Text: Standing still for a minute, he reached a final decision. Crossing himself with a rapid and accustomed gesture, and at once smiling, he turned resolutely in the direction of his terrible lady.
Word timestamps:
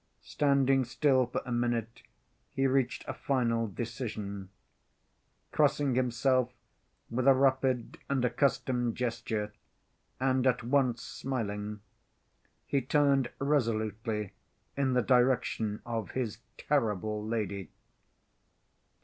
Standing 0.23 0.83
still 0.83 1.27
for 1.27 1.43
a 1.45 1.51
minute, 1.51 2.01
he 2.49 2.65
reached 2.65 3.05
a 3.07 3.13
final 3.13 3.67
decision. 3.67 4.49
Crossing 5.51 5.93
himself 5.93 6.51
with 7.11 7.27
a 7.27 7.35
rapid 7.35 7.99
and 8.09 8.25
accustomed 8.25 8.95
gesture, 8.97 9.53
and 10.19 10.47
at 10.47 10.63
once 10.63 11.03
smiling, 11.03 11.81
he 12.65 12.81
turned 12.81 13.29
resolutely 13.37 14.33
in 14.75 14.93
the 14.93 15.03
direction 15.03 15.83
of 15.85 16.09
his 16.17 16.39
terrible 16.57 17.23
lady. 17.23 17.69